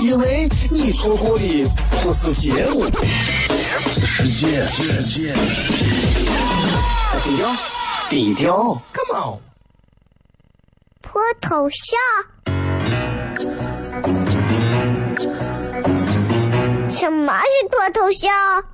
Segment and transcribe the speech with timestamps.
[0.00, 1.64] 因为你错过的
[2.02, 2.84] 不是节目，
[3.80, 4.66] 是时间。
[7.24, 7.48] 低调，
[8.08, 9.40] 低调，Come on，
[11.02, 11.98] 脱头像？
[16.88, 18.64] 什么是脱头像？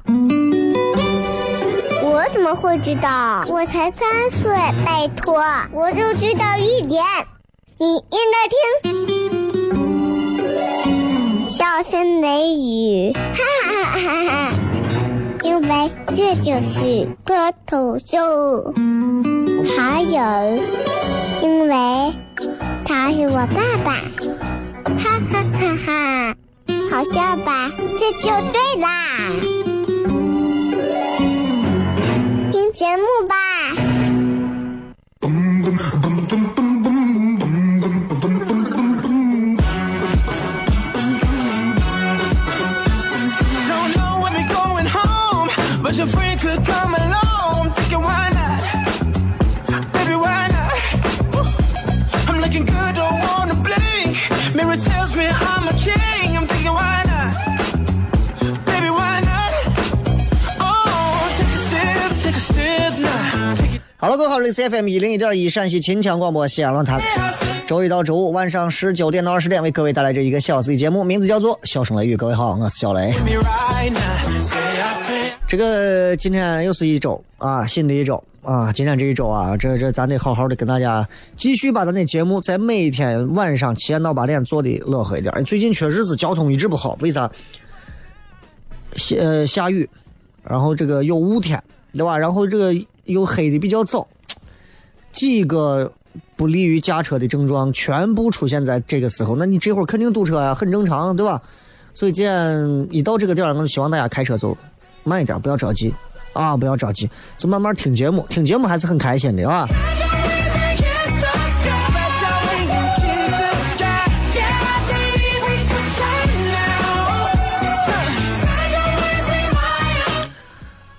[2.03, 3.43] 我怎么会知道？
[3.49, 4.55] 我才三岁，
[4.85, 7.03] 拜托，我就知道一点。
[7.79, 8.59] 你应该听，
[11.55, 13.23] 笑声雷雨，哈
[13.63, 14.53] 哈哈哈！
[15.45, 18.75] 因为这就是脱头秀。
[19.77, 20.19] 还有，
[21.43, 22.13] 因为
[22.85, 23.93] 他是我爸爸，
[24.99, 26.35] 哈哈哈哈！
[26.91, 27.71] 好笑吧？
[28.01, 28.91] 这就对啦。
[32.51, 33.37] 听节目吧。
[64.45, 67.01] 里是 FM 一零一点一陕西秦腔广播西安论坛，
[67.67, 72.15] 周一到周五晚上十九点到二十点为各位带来这一个小时的节目，名字叫做《笑声雷雨》。
[72.19, 73.15] 各位好，我是小雷。
[75.49, 85.33] 这个今天又是一周啊，新的一周啊，今天这一周啊，这这咱得好好的跟大家继续把咱的节目在每天晚上七点到八点做的乐呵一点。
[85.45, 87.31] 最近确实是交通一直不好，为啥？
[88.97, 89.89] 下呃下雨，
[90.43, 91.63] 然后这个有雾天，
[91.95, 92.19] 对吧？
[92.19, 92.75] 然后这个。
[93.07, 94.09] 又黑的比较早，
[95.15, 95.91] 几个
[96.37, 101.41] 不利于驾车的症状全部出现在这个时候，那你这会儿肯定堵车呀，很正常，对吧？
[101.95, 104.57] 所以既然一到这个点儿，我就希望大家开车走
[105.05, 105.95] 慢一点，不要着急
[106.33, 107.09] 啊，不要着急，
[107.39, 109.67] 就慢慢听节目，听节目还是很开心的啊。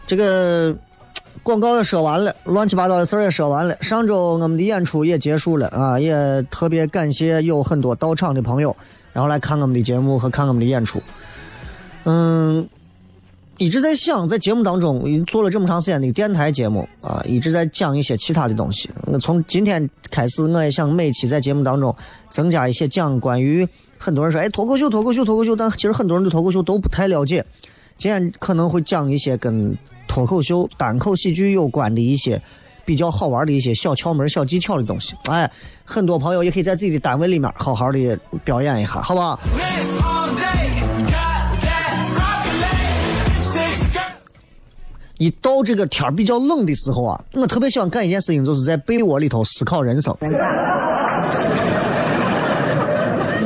[0.08, 0.76] 这个。
[1.46, 3.78] 广告也说完了，乱七八糟的事儿也说完了。
[3.80, 8.76] 上周我们的演出也结束了啊，也特别感谢有很多到场的朋友，
[9.14, 11.00] 然后来看我们的节目和看我们的演出。
[12.06, 12.68] 嗯，
[13.60, 18.90] 一直在想，在节目当中做了这么长时间的电台节目啊，一直在讲一些其他的东西。
[19.06, 21.96] 我从今天开始，我也想每期在节目当中
[22.32, 23.68] 增加一些讲关于
[24.00, 27.46] 很多人说哎脱口秀脱口秀脱口秀，但其实很多人对脱口秀都不太了解。
[28.00, 29.78] 今天可能会讲一些跟。
[30.08, 32.42] 脱口秀、单口喜剧有关的一些
[32.86, 35.52] 比较好玩的一些小窍门、小技巧的东西，哎，
[35.84, 39.40] 很多朋友也可以在自己的单位里面好好的表演一下，好不好？
[45.18, 50.14] 一到这个天儿比较冷的时候啊，我特别喜欢干一件事情，就是在被窝里头思考人生。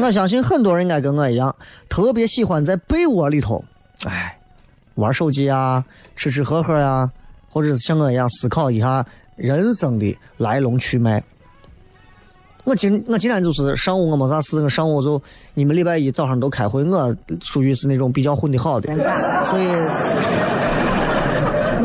[0.01, 1.55] 我相信很多人应该跟我一样，
[1.87, 3.63] 特别喜欢在被窝里头，
[4.07, 4.38] 哎。
[4.99, 5.83] 玩手机啊，
[6.15, 7.09] 吃吃喝喝呀，
[7.49, 9.05] 或者是像我一样思考一下
[9.35, 11.23] 人生的来龙去脉。
[12.65, 15.19] 我今我今天就是上午我没啥事，我上午就
[15.55, 18.93] 你们礼拜一早上都开会，我属于是那种比较混的好的，
[19.49, 19.65] 所以，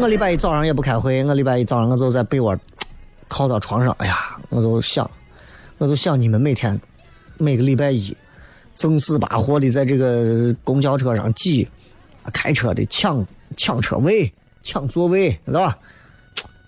[0.00, 2.54] 我礼拜一早上也不开会，我礼拜一早上我就在被窝
[3.28, 4.16] 靠到床上，哎呀，
[4.50, 5.08] 我就想，
[5.78, 6.78] 我就想你们每天
[7.38, 8.14] 每个礼拜一
[8.74, 11.66] 正四八活的在这个公交车上挤。
[12.32, 13.26] 开车的抢
[13.56, 14.32] 抢车位、
[14.62, 15.76] 抢座位，知道吧？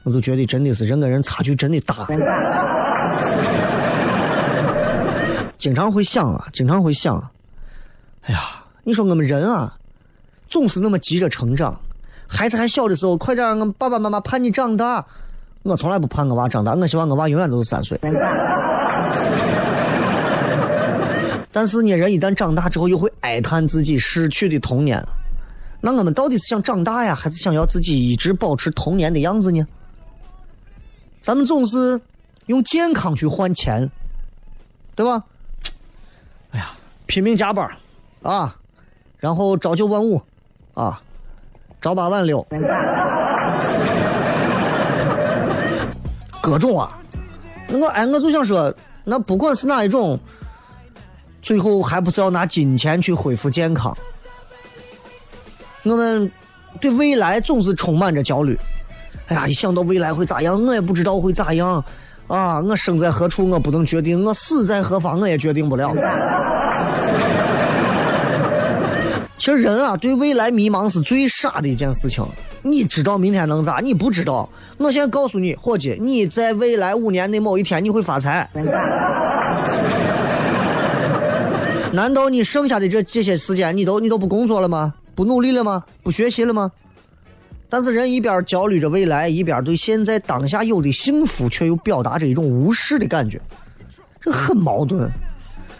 [0.05, 2.06] 我就觉得真的是人跟人差距真的大。
[5.58, 7.31] 经常会想啊，经常会想，
[8.23, 8.41] 哎呀，
[8.85, 9.76] 你说我们人啊，
[10.47, 11.76] 总是那么急着成长。
[12.29, 15.05] 孩子还小的时候，快点，我爸爸妈妈盼你长大。
[15.62, 17.99] 我从来不盼我娃长大，我希望我娃永远都是三岁。
[21.50, 25.05] 但是呢，人一旦长大之后，又会哀叹自己失去的童年。
[25.81, 29.64] 那我们到底是想长大呀，还是想要自己一直保持童年的样子呢？
[31.23, 32.00] 咱们总是
[32.46, 33.90] 用健康去换钱，
[34.94, 35.23] 对吧？
[36.52, 36.70] 哎呀，
[37.06, 37.69] 拼命加班
[38.23, 38.56] 啊，
[39.19, 40.23] 然后朝九晚五
[40.75, 41.02] 啊，
[41.81, 42.46] 朝八晚六，
[46.40, 46.99] 各种啊。
[47.69, 48.72] 那我哎，我就想说，
[49.05, 50.19] 那不管是哪一种，
[51.43, 53.96] 最后还不是要拿金钱去恢复健康？
[55.87, 56.31] 我们
[56.81, 58.59] 对未来总是充满着焦虑。
[59.29, 61.83] 哎呀，一想到未来会咋样，我也不知道会咋样。
[62.27, 65.94] 啊，我生在何处我不能决定，我死在何方我也决定不了。
[69.38, 72.27] 其实人啊，对未来迷茫是最傻的一件事情。
[72.62, 73.79] 你知道明天能咋？
[73.79, 74.49] 你不知道。
[74.79, 78.49] 我现在告诉你，伙计，你在未来五年内某一天你会发财。
[81.93, 84.93] 难道你剩下的这这些时间你都你都不工作了吗？
[85.17, 85.83] 不努力了吗？
[86.05, 86.71] 不学习了吗？
[87.69, 93.41] 但是人一边焦虑着未来，一边对现在当下有的幸福却又表达着一种无视的感觉，
[94.21, 95.11] 这很矛盾。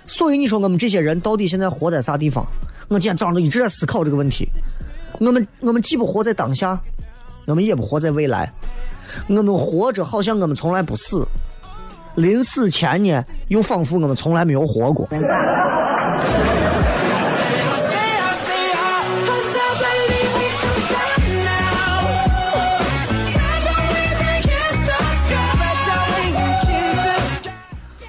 [0.05, 2.45] 所以你说我们这些人到底现在活在啥地方？
[2.89, 4.49] 我今天早上都一直在思考这个问题。
[5.21, 6.81] 我们我们既不活在当下，
[7.47, 8.51] 我们也不活在未来，
[9.29, 11.27] 我们活着好像我们从来不死，
[12.17, 15.09] 临死前呢，又仿佛我们从来没有活过。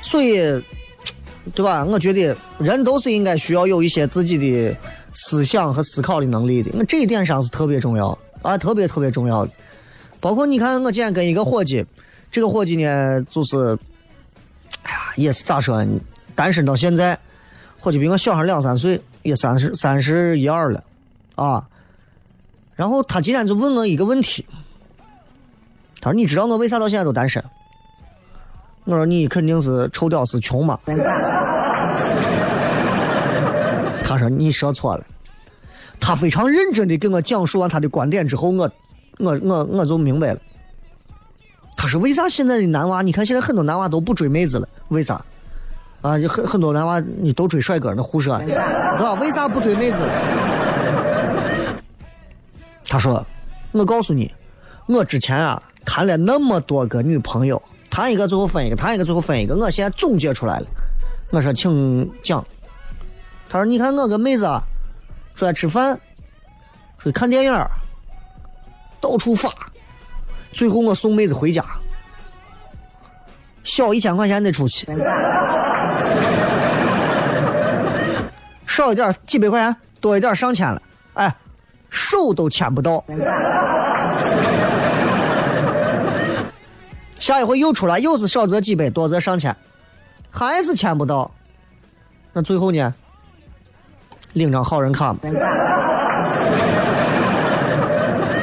[0.07, 0.37] 所以，
[1.53, 1.83] 对吧？
[1.83, 4.73] 我觉得人都是应该需要有一些自己的
[5.13, 6.71] 思想和思考的能力的。
[6.73, 9.51] 那这一点上是特别重要啊，特别特别重要的。
[10.21, 11.85] 包括你看，我今天跟一个伙计，
[12.31, 13.77] 这个伙计呢，就是，
[14.83, 15.85] 哎呀，也是咋说？
[16.33, 17.19] 单身到现在，
[17.77, 20.81] 伙计比我小上两三岁，也三十三十一二了，
[21.35, 21.67] 啊。
[22.77, 24.45] 然后他今天就问我一个问题，
[25.99, 27.43] 他说：“你知道我为啥到现在都单身？”
[28.87, 30.79] 我说你肯定是臭屌丝穷嘛。
[34.01, 35.05] 他说你说错了。
[35.99, 38.71] 他非常认真的给我讲述完他的观点之后，我
[39.17, 40.39] 我我我就明白了。
[41.75, 43.01] 他说为啥现在的男娃？
[43.01, 45.19] 你看现在很多男娃都不追妹子了，为啥？
[46.01, 49.13] 啊，就很很多男娃你都追帅哥，那胡说，对吧？
[49.15, 49.99] 为啥不追妹子？
[52.87, 53.25] 他说，
[53.73, 54.33] 我告诉你，
[54.85, 57.61] 我之前啊谈了那么多个女朋友。
[57.97, 59.55] 谈一个最后分一个，谈一个最后分一个。
[59.55, 60.67] 我现在总结出来了。
[61.31, 62.45] 我说，请讲。
[63.49, 64.61] 他说：“你看我跟妹子啊，
[65.33, 65.99] 出来吃饭，
[66.99, 67.51] 出去看电影，
[69.01, 69.49] 到处发。
[70.51, 71.65] 最后我送妹子回家，
[73.63, 74.85] 小一千块钱得出去，
[78.67, 80.79] 少一点几百块钱，多一点上千了。
[81.15, 81.35] 哎，
[81.89, 83.03] 手都牵不到。”
[87.19, 89.55] 下一回又出来，又是少则几百，多则上千，
[90.29, 91.29] 还是签不到。
[92.33, 92.93] 那最后呢？
[94.33, 95.15] 领张好人卡。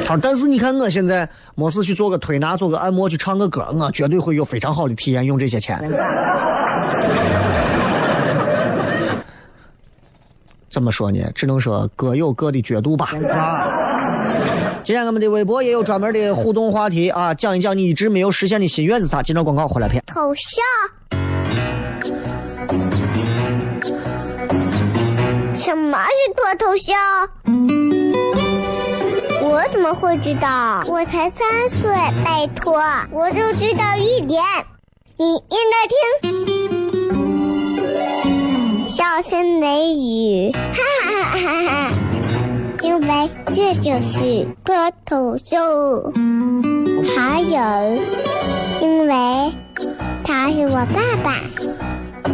[0.06, 5.78] 他说：“但是你看我现在没事去做个推拿，做个按摩，去唱个歌，我绝对会有非常好的体验，用这些钱。
[10.68, 11.20] ”怎么说呢？
[11.34, 13.10] 只能说各有各的角度吧。
[14.84, 19.22] 今天我们的微博也有专门的互动话题啊，讲一讲你一直没有实现的心愿是啥？
[19.22, 20.04] 接着广告回来片。
[20.06, 20.60] 偷笑？
[25.54, 26.92] 什么是脱头秀？
[29.40, 30.82] 我怎么会知道？
[30.86, 31.90] 我才三岁，
[32.22, 32.78] 拜托，
[33.10, 34.44] 我就知道一点。
[35.16, 35.88] 你应该
[36.20, 36.28] 听，
[38.86, 40.60] 笑声雷雨，哈
[41.04, 42.03] 哈哈哈哈。
[42.84, 46.12] 因为这就是脱头秀，
[47.16, 47.58] 还有，
[48.82, 49.50] 因为
[50.22, 51.32] 他是我爸爸，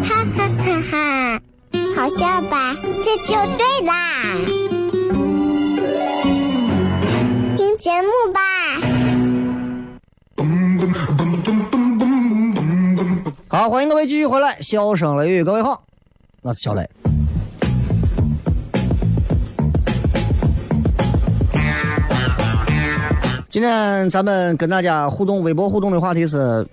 [0.02, 1.40] 哈哈哈哈，
[1.94, 2.74] 好笑吧？
[3.04, 3.94] 这就对啦，
[7.56, 8.40] 听节目吧。
[13.46, 15.84] 好，欢迎各位继续回来，笑声雷雨，各位好，
[16.42, 16.90] 我是小雷。
[23.50, 26.64] 今天咱们跟大家互动微博互动的话题是，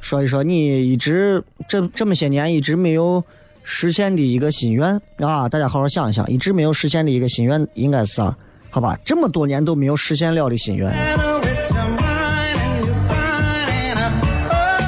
[0.00, 3.22] 说一说你一直这这么些年一直没有
[3.62, 5.48] 实现的一个心愿啊！
[5.48, 8.36] 大家好好想一想，一直没有实现的一个心愿应该是啥？
[8.70, 10.92] 好吧，这么多年都没有实现了的心愿。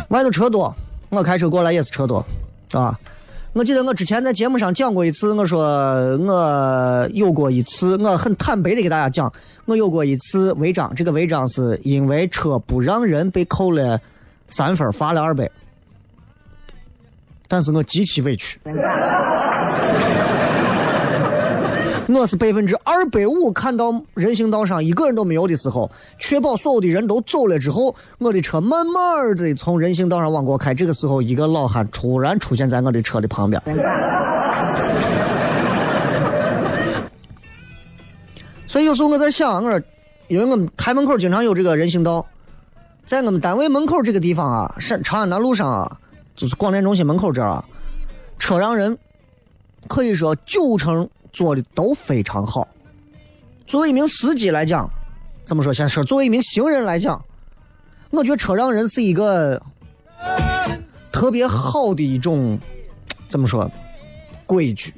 [0.09, 0.75] 外头车多，
[1.11, 2.27] 我开车过来也是车多，
[2.73, 2.99] 啊。
[3.57, 5.65] 我记得我之前在节目上讲过一次，我说
[6.19, 9.33] 我有过一次，我很坦白的给大家讲，
[9.65, 13.99] 我有过一次违章，这个违章是因为车不让人被扣了
[14.51, 15.51] 三分，罚了二百，
[17.49, 18.61] 但是我极其委屈。
[22.17, 30.73] 我是百分之二百五看到人行道上一个人都没有的时候，确保所有的人都走了之后，我的车慢慢的从人行道上往过开。
[30.75, 33.63] 这个时候，一个老汉突然出现在我的车的旁边。
[38.67, 39.79] 所以有时候我在想，我说，
[40.29, 42.25] 因为我们台门口经常有这个人行道，
[43.05, 45.99] 在我们单位门口这个地方啊，山长安南路上啊，
[46.35, 47.63] 就是广电中心门口这儿啊，
[48.39, 48.97] 车让人
[49.87, 51.07] 可以说九成。
[51.37, 52.66] 做的都非常好。
[53.66, 54.88] 作为一名司机来讲，
[55.45, 55.71] 怎么说？
[55.71, 57.23] 先说作为一名行人来讲，
[58.09, 59.61] 我觉得车让人是一个
[61.12, 62.59] 特别好的一种
[63.28, 63.71] 怎么说
[64.47, 64.95] 规矩。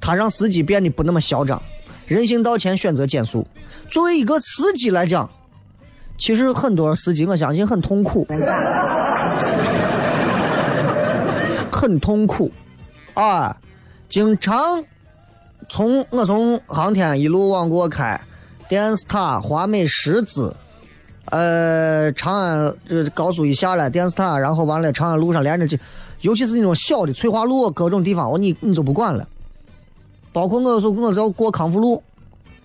[0.00, 1.62] 他让司机变得不那么嚣张。
[2.06, 3.46] 人行道前选择减速。
[3.88, 5.30] 作为一个司机来讲，
[6.18, 8.26] 其实很多司机我相信很痛苦，
[11.70, 12.50] 很痛苦
[13.14, 13.56] 啊，
[14.08, 14.84] 经常。
[15.68, 18.20] 从我从航天一路往过开，
[18.68, 20.54] 电视塔、华美十字，
[21.26, 25.76] 呃，长安这高速一下来，电视塔，然后完了，长安路上连着这，
[26.20, 29.26] 尤其是那种小的翠华路各种地方，我你你就不管了。
[30.32, 32.02] 包括我有时候我只要过康复路，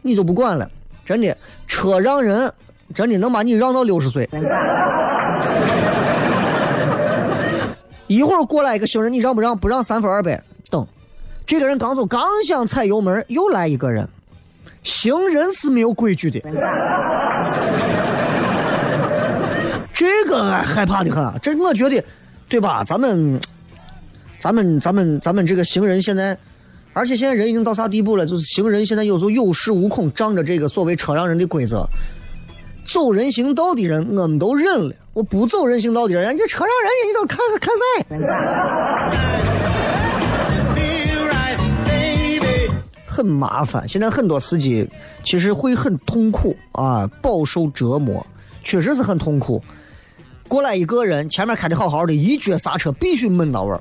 [0.01, 0.69] 你就不管了。
[1.03, 2.53] 真的，车让人
[2.93, 4.29] 真的能把你让到六十岁。
[8.07, 9.57] 一会儿过来一个行人，你让不让？
[9.57, 10.43] 不让三分二百。
[11.45, 14.07] 这个人刚走，刚想踩油门，又来一个人。
[14.83, 16.39] 行人是没有规矩的，
[19.93, 21.39] 这个害怕的很。
[21.39, 22.03] 这我觉得，
[22.49, 22.83] 对吧？
[22.83, 23.39] 咱们，
[24.39, 26.35] 咱们，咱们，咱们这个行人现在，
[26.93, 28.25] 而且现在人已经到啥地步了？
[28.25, 31.87] 就是行人现在有时候有恃无恐，仗着这个所谓车让人的规则，
[32.83, 39.60] 走人行道的人我们都忍了，我不走人行道的人，你这车让人，你都看看赛。
[43.21, 44.89] 很麻烦，现在很多司机
[45.23, 48.25] 其实会很痛苦啊，饱受折磨，
[48.63, 49.61] 确实是很痛苦。
[50.47, 53.79] 过来一个人，前面开的好好的，一脚刹车必须闷到位儿，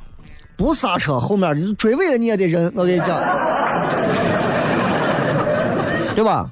[0.59, 2.71] 不刹车后面追尾了你也得忍。
[2.77, 3.19] 我跟你讲，
[6.15, 6.51] 对吧？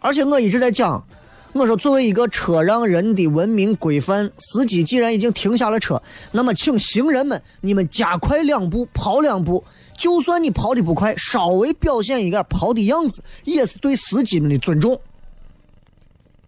[0.00, 1.02] 而且我一直在讲，
[1.54, 6.02] 我说作为一个车让人的文明规范，司机既然已经停下了车，
[6.32, 9.64] 那么请行人们你们加快两步，跑两步。
[9.96, 15.00] 就算你跑的不快，稍微表现一点跑的样子，也是对司机们的尊重。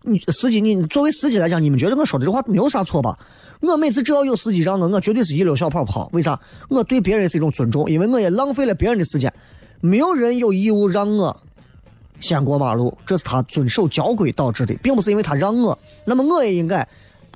[0.03, 3.19] 你司机，你作为司机来讲，你们觉得我说的这话没有啥错吧？
[3.61, 6.09] 我每次只要有司机让我，我绝对是一溜小跑跑。
[6.13, 6.39] 为啥？
[6.69, 9.33] 我对别人是一种尊重，因为我也浪费了别人的时间。
[9.81, 11.37] 没有人有义务让我
[12.21, 15.77] 先过马路，这是他遵守交规导致的，并不是因为他让我。
[16.05, 16.87] 那么我也应该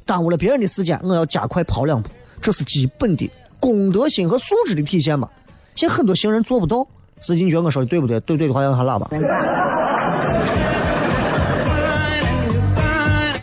[0.05, 3.29] 耽误了别人的时间，我要加快跑两步，这是基本的
[3.61, 5.29] 公德心和素质的体现嘛。
[5.75, 6.87] 现在很多行人做不到，
[7.21, 8.21] 司机，你觉得我说的对不对？
[8.21, 9.09] 对对的话要喊喇叭。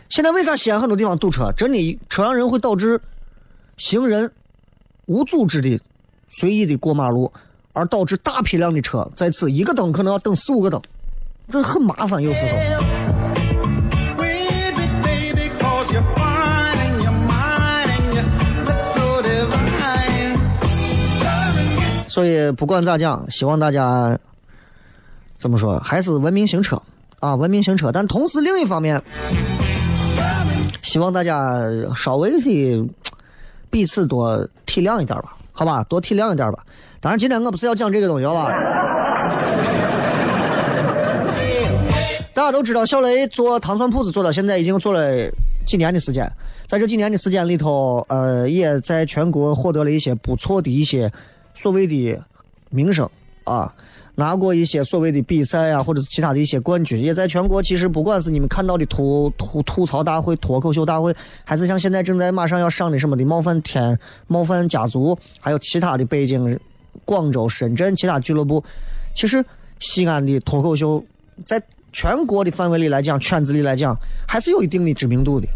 [0.10, 1.52] 现在为啥西安很多地方堵车？
[1.56, 3.00] 真的，车让人会导致
[3.78, 4.32] 行人
[5.06, 5.80] 无组织的
[6.28, 7.32] 随意的过马路，
[7.74, 10.82] 而导致大批量的车在此一个灯可能要等四五个灯，
[11.50, 12.99] 这很麻烦，有时候。
[22.10, 24.18] 所以不管咋讲，希望大家
[25.38, 26.82] 怎么说，还是文明行车
[27.20, 27.92] 啊，文明行车。
[27.92, 29.02] 但同时另一方面，
[30.82, 31.62] 希望大家
[31.96, 32.90] 稍微的
[33.70, 36.66] 彼此多体谅一点吧，好吧，多体谅一点吧。
[37.00, 38.50] 当然，今天我不是要讲这个东西，好吧？
[42.34, 45.30] 大家都知道，小雷做糖蒜铺子做到现在已经做了
[45.66, 46.28] 几年的时间，
[46.66, 51.12] 在这几年的时间里头，呃，也在全国获得了一些不错的一些。
[51.62, 52.18] 所谓的
[52.70, 53.10] 名声
[53.44, 53.74] 啊，
[54.16, 57.62] 拿过一些所谓的比赛啊，或者是其他的一些冠军，也在全国。
[57.62, 61.14] 其实不管是你们看到的吐吐吐槽大会、脱口秀大会，
[61.44, 66.58] 还是像现在正在马上要上的什么的冒犯天、冒犯家族，还有其他的北京、
[67.04, 68.64] 广州、深圳其他俱乐部，
[69.14, 69.44] 其实
[69.80, 71.04] 西安的脱口秀
[71.46, 71.62] 在
[71.92, 73.94] 全国的范围里来讲，圈子里来讲，
[74.26, 75.48] 还是有一定的知名度的。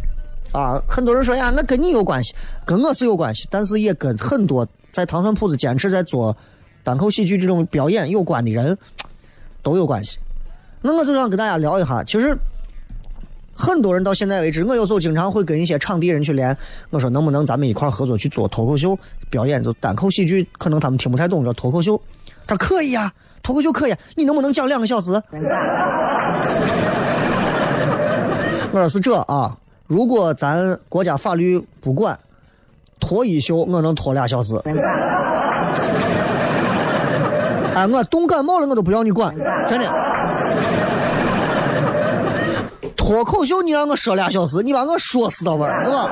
[0.51, 4.67] 啊，很多人说呀，那跟你有关系，跟我是有关系，但是也跟很多。
[4.93, 6.37] 在糖蒜铺子坚持在做
[6.83, 8.77] 单口喜剧这种表演有关的人
[9.63, 10.19] 都有关系。
[10.81, 12.37] 那我就想跟大家聊一下，其实
[13.55, 16.55] 很多人到现在为止，我有时候经常会跟一些场地人去连，
[16.91, 18.97] 我说能不能咱们一块合作去做脱口秀
[19.29, 21.99] 表演，就单口喜剧，可能他们听不太懂，叫脱口秀。
[22.45, 25.11] 他说可以啊，脱口秀可以，你能不能讲两个小时？
[28.71, 29.57] 我说是这啊，
[29.87, 32.19] 如果咱国家法律不管。
[33.05, 34.55] 脱衣秀我能脱俩小时，
[37.75, 39.35] 哎，我冻感冒了，我都不要你管，
[39.67, 39.85] 真的。
[42.95, 46.09] 脱口秀你让我说俩小时，你把我说死到玩，对吧？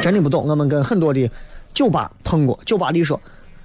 [0.00, 1.28] 真的不懂，我们跟很多的
[1.74, 3.20] 酒吧碰过，酒吧里说，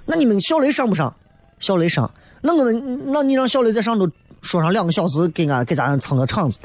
[0.06, 1.14] 那你们小雷上不上？
[1.60, 4.08] 小雷上，那我们，那你让小雷在上头
[4.42, 6.58] 说上两个小时，给俺给咱撑个场子。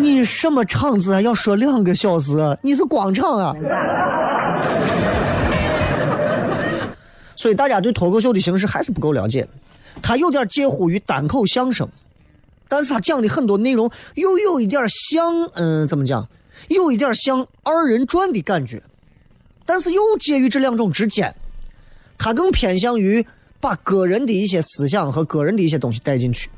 [0.00, 1.20] 你什么场子啊？
[1.20, 2.58] 要说两个小时？
[2.62, 3.54] 你是广场啊？
[7.36, 9.46] 所以大家对脱口秀的形式还是不够了解，
[10.02, 11.88] 他有点介乎于单口相声，
[12.68, 16.28] 但是他讲的很多内容又有一点像，嗯，怎么讲？
[16.68, 18.82] 有一点像二人转的感觉，
[19.64, 21.34] 但是又介于这两种之间，
[22.18, 23.24] 他更偏向于
[23.60, 26.50] 把个人的一些思想和个人的一些东西带进去。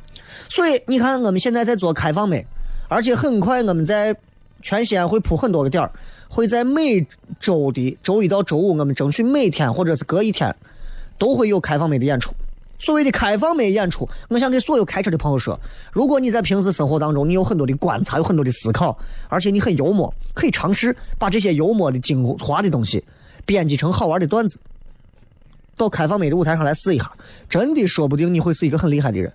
[0.49, 2.45] 所以你看，我们现在在做开放麦，
[2.91, 4.15] 而且很快我们在
[4.61, 5.91] 全西安会铺很多个点儿，
[6.29, 7.07] 会在每
[7.41, 10.55] 周的周一到周五，我们争取每天或者是隔一天。
[11.21, 12.33] 都会有开放麦的演出。
[12.79, 15.61] 所谓的开放麦演出，我想给所有开车的朋友说：
[15.93, 23.05] 如果你在平时生活当中，你有很多的观察，有很多的思考，而且你很幽默，可以尝试把这些幽默的精华的东西
[23.45, 24.59] 编辑成好玩的段子，
[25.77, 27.13] 到开放麦的舞台上来试一下，
[27.51, 29.31] 真的说不定你会是一个很厉害的人。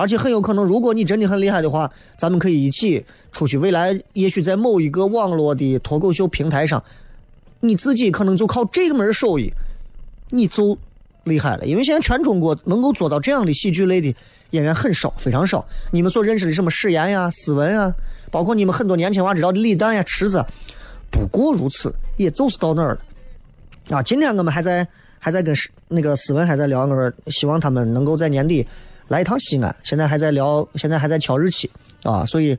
[0.00, 6.82] 而且很有可能，如果你真的很厉害的话，咱们可以一起出去，未来也许在某一个网络的脱口秀平台上，
[7.60, 9.52] 你自己可能就靠这个门手艺，
[10.30, 10.76] 你就。
[11.24, 14.12] 厉害了，因为现在全中国能够做到这样的喜剧类的
[14.52, 15.62] 演员很少，非常少。
[15.92, 17.94] 你们所认识的什么史岩呀、斯文啊，
[18.30, 20.42] 包括你们很多年轻娃知道的李诞呀、池子，
[21.10, 23.96] 不过如此，也就是到那儿了。
[23.98, 24.84] 啊，今天我们还在
[25.18, 25.54] 还在跟
[25.88, 28.66] 那个斯文还在聊，我说希望他们能够在年底
[29.10, 29.74] 来一趟西安。
[29.82, 31.68] 现在还在聊，现在还在敲日期
[32.04, 32.56] 啊，所以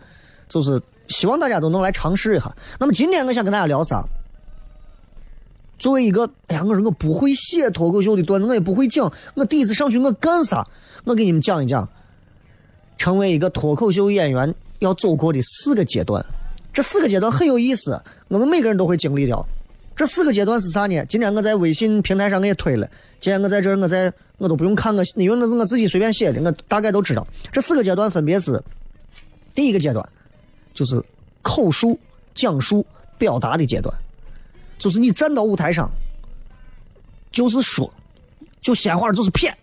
[0.50, 2.54] 就是希望大家都能来尝试一下。
[2.78, 4.04] 那么今天我想跟大家聊啥？
[5.80, 9.12] 作为一个，哎呀，我说我不会写脱口秀的段子，我也不会讲。
[9.34, 10.68] 我第一次上去，我干啥？
[11.06, 11.90] 我给你们讲一讲，
[12.98, 16.24] 成为一个脱口秀演员要走过的四个阶段。
[16.74, 19.44] 这四个阶段很有意思，我们每个人都会经历掉。
[19.96, 21.04] 这四个阶段是啥呢？
[21.06, 22.88] 今天我在微信平台上我也推了。
[23.20, 27.26] 今天我在这儿，我在我都不用看我，因为那是我自己随便写的，我大概都知道。
[27.52, 28.60] 这四个阶段分别是：
[29.54, 30.04] 第一个阶段
[30.74, 31.00] 就是
[31.44, 32.00] 口述、
[32.34, 32.84] 讲述、
[33.20, 33.96] 表达的阶段。
[34.80, 35.88] 就是你站到舞台上，
[37.32, 37.94] 就是说，
[38.64, 39.56] 就鲜花就是骗。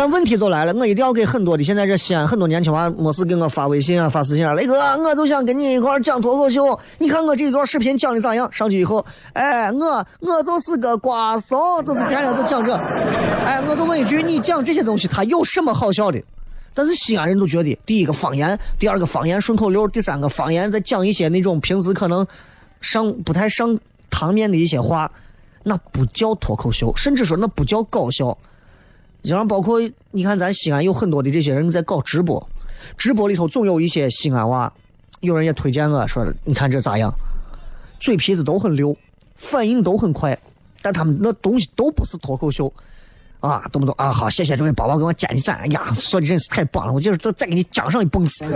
[0.00, 8.50] 但问题就来了，我一定要给很多的现在这西安很多年轻娃没事给我发微信啊发私信啊，雷哥，我就想跟你一块讲脱口秀，你看我这一段视频讲的咋样？
[8.50, 12.74] 上去以后，哎，我我就是个瓜怂，就是天天就讲这，
[13.44, 16.18] 哎，我就问一句，你讲这些东西，他有什么好笑的？
[16.72, 22.26] 但是西安人都觉得，第一个方言，第二个方言顺口溜，第三个方言再讲一些那种平时可能
[22.80, 25.12] 上不太上堂面的一些话，
[25.62, 28.38] 那不叫脱口秀，甚至说那不叫搞笑。
[29.22, 29.80] 然后包括
[30.10, 32.48] 你看，咱西安有很多的这些人在搞直播，
[32.96, 34.72] 直播里头总有一些西安娃，
[35.20, 37.12] 有人也推荐我说，你看这咋样？
[38.00, 38.96] 嘴皮子都很溜，
[39.36, 40.38] 反应都很快，
[40.80, 42.72] 但他们那东西都不是脱口秀。
[43.40, 44.10] 啊，懂不懂啊？
[44.12, 45.56] 好，谢谢这位宝宝给我点的赞。
[45.56, 46.92] 哎呀，说的真是太棒了！
[46.92, 48.44] 我就是再再给你讲上一蹦子。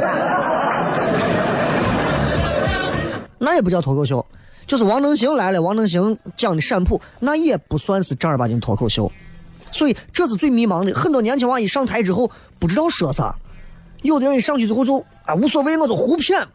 [3.38, 4.22] 那也不叫脱口秀，
[4.66, 9.10] 就是王能行来了，王能行讲的陕普，那也不算是正儿八经脱口秀。
[9.74, 10.94] 所以这是最迷茫的。
[10.94, 13.34] 很多年轻娃一上台之后不知道说啥，
[14.02, 16.46] 有的人一上去之后就啊无所谓，我就胡骗。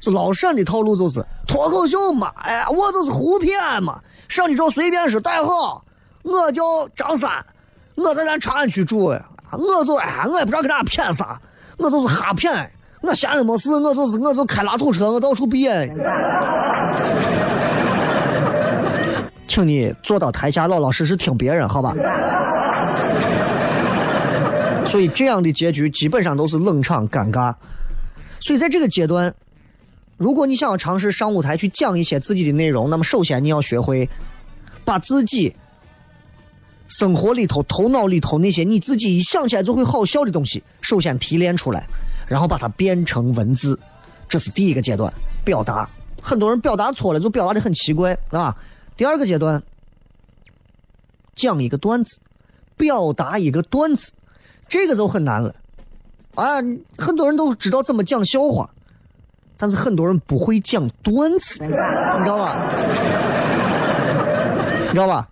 [0.00, 5.84] 就老陕的套路就是脱口秀嘛，哎，我就是胡骗嘛，上去之后随便说，大家好。
[6.22, 6.62] 我叫
[6.94, 7.30] 张三，
[7.94, 11.40] 我在咱长安区住哎，我就哎，我也不知道给大家骗啥，
[11.78, 12.70] 我就是瞎骗。
[13.02, 15.88] 我闲着没事，我就是我就开拉土车，我到处编。
[19.50, 21.92] 请你坐到台下，老老实实听别人，好吧？
[24.86, 27.52] 所以这样的结局基本上都是冷场尴尬。
[28.38, 29.34] 所以在这个阶段，
[30.16, 34.08] 如果你想要尝试上舞台去讲一些自己的内容，那么首先你要学会
[34.84, 35.52] 把自己。
[36.92, 41.86] 生活里头、头脑里头那些你自己一想起来就会好笑的东西，首先提炼出来，
[42.26, 43.78] 然后把它变成文字，
[44.28, 45.12] 这是第一个阶段
[45.44, 45.88] 表达。
[46.20, 48.52] 很多人表达错了，就表达的很奇怪，啊。
[49.00, 49.62] 第二个阶段，
[51.34, 52.20] 讲一个段子，
[52.76, 54.12] 表达一个段子，
[54.68, 55.54] 这个就很难了。
[56.34, 56.56] 啊，
[56.98, 58.68] 很多人都知道怎么讲笑话，
[59.56, 61.76] 但是很多人不会讲段子，你知
[62.28, 62.70] 道吧？
[64.88, 65.26] 你知道吧？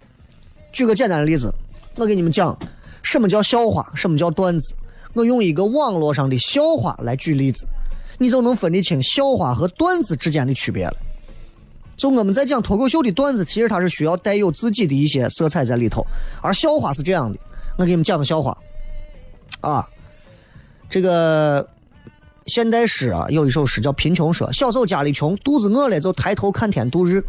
[0.73, 1.53] 举个简单的例子，
[1.97, 2.59] 我给你们讲
[3.03, 4.75] 什么叫笑话，什么叫段子。
[5.13, 7.67] 我用一个网络上的笑话来举例子，
[8.17, 10.97] 你就能分得清笑话和段子之间的区别了。
[11.99, 16.07] 就我们在讲脱口秀的段子，其实它是需要带有自己的一些色彩在里头。
[16.41, 17.39] 而笑话是这样的，
[17.77, 18.57] 我给你们讲个笑话。
[19.61, 19.85] 啊，
[20.89, 21.69] 这个
[22.47, 24.49] 现代诗啊，有一首诗叫《贫穷说》。
[24.53, 27.21] 小时候家里穷，肚子饿了就抬头看天度日。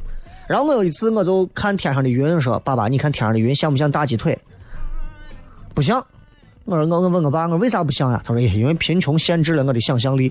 [0.47, 4.39] 然后我有一次，我就看天上的云，说：“爸爸，你看天上的云像不像大鸡腿？”
[5.73, 6.05] 不像。
[6.65, 8.21] 我说我我问我爸，我为啥不像呀？
[8.23, 10.29] 他说：“因为贫穷限制了我的想象力。”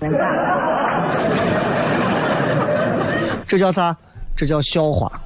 [3.48, 3.96] 这叫啥？
[4.38, 5.20] 这叫笑话。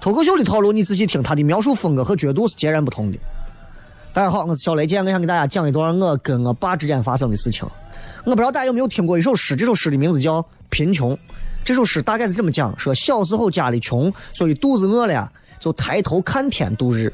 [0.00, 3.18] 脱口秀的套路，你仔细听，他的描述风格和角度是截然不同的。
[4.12, 7.68] 大家好，我是小雷，今天我想给大家讲一段我跟我爸之间发生的事情。
[8.24, 11.12] 我不知道大家有没有听过一首诗，这首诗的名字叫《贫穷》。
[11.64, 17.12] 这首诗大概是这么讲：说小时候家里穷，所以肚子饿了，就抬头看天度日。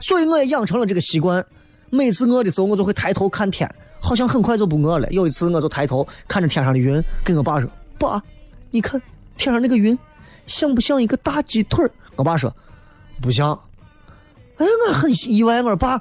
[0.00, 1.44] 所以我也养成了这个习惯。
[1.88, 5.08] 每次饿的时候，我就会抬头看天，好像很快就不饿了。
[5.12, 8.20] 有一次，我就抬头看着天上的云，跟我爸说：“爸，
[8.72, 9.00] 你看
[9.40, 9.98] 天上那个云，
[10.46, 12.54] 像不像一个大鸡腿？”我爸说
[13.22, 13.58] ：“不像。”
[14.58, 16.00] 哎，我很意外，我爸，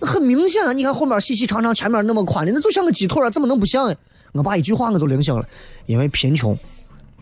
[0.00, 0.72] 很明显啊！
[0.72, 3.94] 你看后面细细长长，前面那么宽的，那就像个鸡腿啊，怎么能不像？
[4.32, 5.46] 我爸一句话我就灵醒了，
[5.86, 6.58] 因为贫穷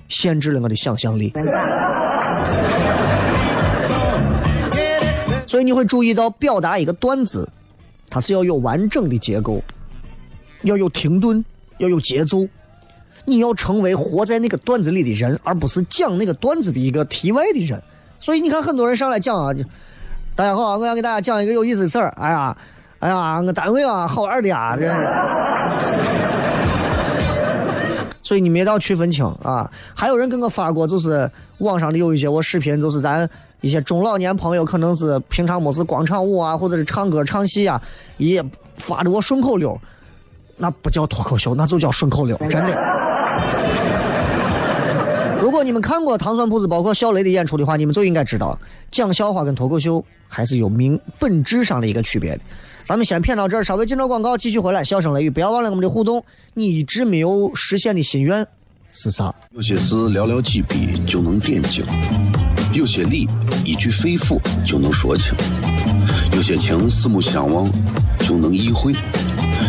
[0.08, 1.30] 限制了我的想象力。
[5.46, 7.46] 所以你会注意到，表达一个段子。
[8.08, 9.62] 它是要有完整的结构，
[10.62, 11.44] 要有停顿，
[11.78, 12.48] 要有节奏。
[13.24, 17.80] 你要成为活在那个段子里的人，而不是讲那个段子的一个题外的人。
[18.18, 19.52] 所以你看，很多人上来讲啊，
[20.34, 22.08] 大家好，我要给大家讲一个有意思的事儿。
[22.16, 22.56] 哎呀，
[23.00, 24.76] 哎呀，我单位啊，好玩的啊。
[24.76, 24.88] 这。
[28.22, 29.70] 所以你们也要区分清啊。
[29.94, 33.28] 还有人给我发过，就是网上的有一些我视频，就是咱。
[33.60, 37.80] 一些中老年朋友可能是平常没事广场舞啊，或者是唱歌唱戏啊，
[38.16, 39.80] 也发着我顺口溜，
[40.62, 42.70] 那不叫脱口秀，那就叫顺口溜，真的。
[45.42, 48.56] 如果你们看过糖蒜铺子包括小雷的演出的话，你们就应该知道，
[48.92, 52.40] 讲笑话跟脱口秀还是有明本质上的一个区别的。
[52.84, 54.84] 咱们先骗到这儿，稍微进到广告，继续回来。
[54.84, 56.24] 笑声雷雨，不要忘了我们的互动。
[56.54, 58.46] 你一直没有实现的心愿
[58.92, 59.34] 是啥？
[59.50, 61.84] 有些事寥寥几笔就能点睛。
[62.72, 63.28] 有些理
[63.64, 65.34] 一句肺腑就能说清，
[66.32, 67.68] 有些情四目相望
[68.20, 68.94] 就能意会，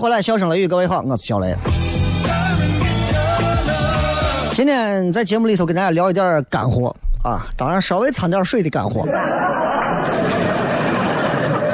[0.00, 1.54] 迎回来，笑声雷雨，各位好，我是小雷。
[4.54, 9.06] 今天在节目里头跟大家聊一点干货啊，当然稍微掺点水的干货。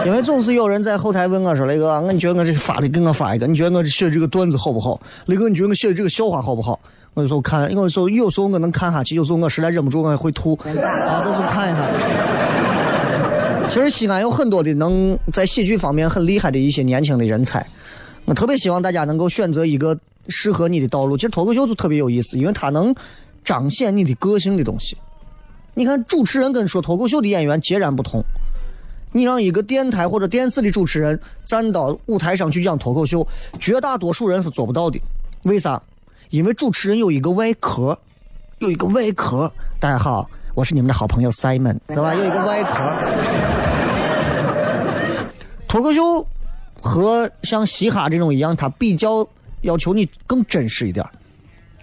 [0.04, 3.46] 因为总是有人在后台问我说：“雷哥，你觉得我这发的给我发一个？
[3.46, 5.00] 你觉得我写的这个段子好不好？
[5.26, 6.80] 雷哥，你觉得我写的这个笑话好不好？”
[7.14, 11.82] 我就说看，有时候有时候我能看下去，有时候我实在忍不住我也会吐啊，到时候看一下。
[13.68, 17.64] 其实西安有很多的能在喜剧方面很厉害的一些年轻的人才，
[18.26, 19.96] 我特别希望大家能够选择一个
[20.28, 21.16] 适合你的道路。
[21.16, 22.94] 其实脱口秀就特别有意思，因为它能
[23.44, 24.96] 彰显你的个性的东西。
[25.74, 28.22] 你看主持人跟说脱口秀的演员截然不同。
[29.12, 33.26] 你让一个电台或者电视的主持人站到舞台上去讲脱口秀，
[33.58, 35.00] 绝大多数人是做不到的。
[35.44, 35.80] 为啥？
[36.30, 37.96] 因为主持人有一个外壳，
[38.58, 39.50] 有一个外壳。
[39.78, 42.12] 大家好，我是你们的好朋友 Simon，对吧？
[42.14, 42.74] 有一个外壳。
[45.68, 46.26] 脱口秀
[46.86, 49.28] 和像嘻哈这种一样，它比较
[49.62, 51.04] 要求你更真实一点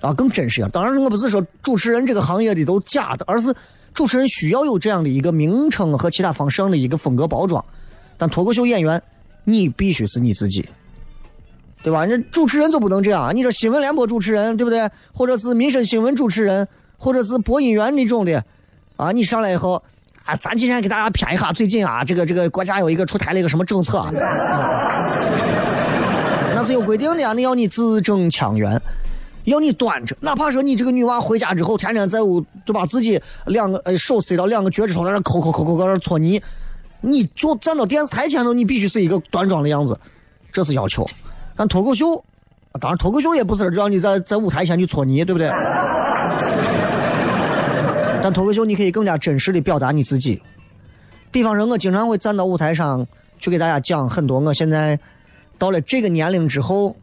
[0.01, 0.71] 啊，更真实一点。
[0.71, 3.53] 当然，我不是说主持人这个行业的都假的，而是
[3.93, 7.63] 主持人需要有这样的一个名称和其他方式上的一个风格包装。
[8.17, 9.03] 但脱口秀演员，
[9.43, 10.65] 你必须是你自己。
[11.83, 12.05] 对吧？
[12.05, 13.35] 那主持人就不能这样。
[13.35, 14.89] 你说新闻联播主持人，对不对？
[15.11, 16.65] 或者是民生新闻主持人，
[16.97, 18.41] 或者是播音员那种的，
[18.95, 19.83] 啊，你上来以后，
[20.25, 24.12] 啊，咱今天给大家谝一下最近啊，这个这个国家有一个出台了一个什么政策，啊、
[26.55, 28.81] 那是有规定的啊，那要你字正腔圆，
[29.43, 32.86] 要你端着，哪怕说你这个女娃回家之后，天天在屋，就把？
[32.86, 36.41] 自己两个呃手塞到两个脚趾头在那抠抠抠抠，搁那搓泥，
[37.01, 39.99] 你坐站到电视台前头，你必须是一个端庄的样子，
[40.53, 41.05] 这是要求。
[41.55, 42.23] 但脱口秀，
[42.79, 45.51] 当然脱口秀也不是让你在在舞台前去搓泥，对不对？
[48.23, 50.41] 但脱口秀你可以更加真实的表达你自己。
[51.29, 53.05] 比方说，我经常会站到舞台上
[53.38, 54.97] 去给大家讲很多我现在
[55.57, 56.95] 到了这个年龄之后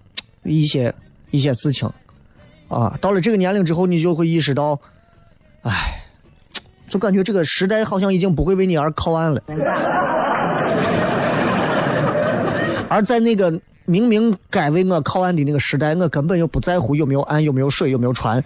[0.45, 0.95] 一些
[1.31, 1.91] 一些事情
[2.69, 2.97] 啊。
[3.03, 4.81] 到了这个年龄之后，你就会意识到，
[5.61, 6.03] 哎，
[6.89, 9.43] 就感觉这个时代好像已经不会为你而靠岸了。
[12.89, 13.61] 而在那个。
[13.87, 18.41] 明明该为我靠岸的那个时代，我根本又不在乎有没有岸、有没有水、有没有船。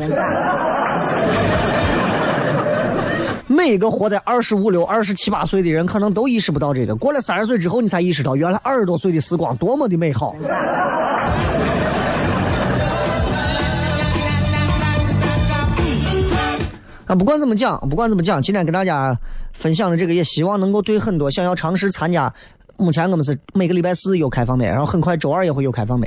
[3.65, 6.95] 每一个活在二十五六、二十七八岁的人，可能都意识不到这个。
[6.95, 10.37] 过了三十岁之后，你才意识到，原来二十多岁的时光多么的美好。
[17.07, 19.19] 啊，不管怎么讲，不管怎么讲，今天跟大家
[19.55, 22.31] 分享的这个，也希望能够对很多想要尝试参加。
[22.77, 26.07] 目前我们是每个礼拜四有开放麦，然后很快周二也会有开放麦。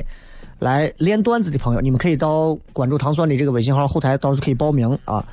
[0.60, 5.26] 来练段子的朋友，你们可以到关注糖蒜的这个微信号后台，到时候可以报名啊。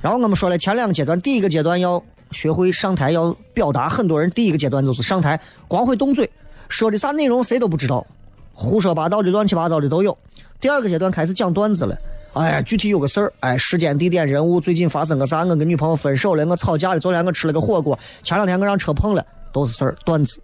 [0.00, 6.30] 然后我们说了前两个阶段，第一个阶段要学会上台要表达，很多人第一个阶段就是上台光会动嘴，
[6.68, 8.06] 说的啥内容谁都不知道，
[8.52, 10.16] 胡说八道的、乱七八糟的都有。
[10.60, 11.96] 第二个阶段开始讲段子了，
[12.34, 15.44] 哎，具体有个事儿，哎，时间、地点、人物，最近发生个啥？
[15.44, 20.40] 我跟女朋友分手了，我吵架了，昨天我吃了个火锅，前两天我让车碰了，都是事儿，段子。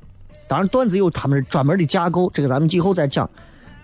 [0.47, 3.29] 当然，段子有他们专门的架构，这个咱们以后再讲。